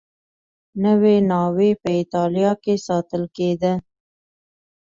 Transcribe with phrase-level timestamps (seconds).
[0.83, 3.73] نوې ناوې په اېټالیا کې ساتل کېده